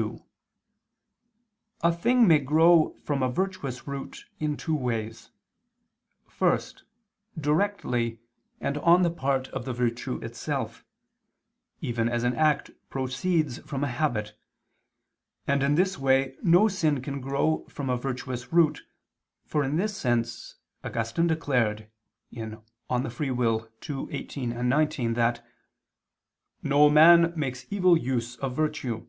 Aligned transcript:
2: 0.00 0.24
A 1.82 1.92
thing 1.92 2.26
may 2.26 2.40
grow 2.40 2.96
from 3.04 3.22
a 3.22 3.30
virtuous 3.30 3.86
root 3.86 4.24
in 4.40 4.56
two 4.56 4.74
ways: 4.74 5.30
first, 6.26 6.82
directly 7.38 8.18
and 8.60 8.76
on 8.78 9.02
the 9.02 9.10
part 9.10 9.46
of 9.50 9.64
the 9.64 9.72
virtue 9.72 10.16
itself; 10.16 10.84
even 11.80 12.08
as 12.08 12.24
an 12.24 12.34
act 12.34 12.72
proceeds 12.90 13.58
from 13.58 13.84
a 13.84 13.86
habit: 13.86 14.36
and 15.46 15.62
in 15.62 15.76
this 15.76 15.96
way 15.96 16.34
no 16.42 16.66
sin 16.66 17.00
can 17.00 17.20
grow 17.20 17.64
from 17.68 17.88
a 17.88 17.96
virtuous 17.96 18.52
root, 18.52 18.82
for 19.44 19.62
in 19.62 19.76
this 19.76 19.96
sense 19.96 20.56
Augustine 20.82 21.28
declared 21.28 21.88
(De 22.32 22.44
Lib. 22.44 22.64
Arb. 22.90 23.70
ii, 24.10 24.16
18, 24.18 24.68
19) 24.68 25.14
that 25.14 25.46
"no 26.64 26.90
man 26.90 27.32
makes 27.36 27.66
evil 27.70 27.96
use 27.96 28.34
of 28.38 28.56
virtue." 28.56 29.06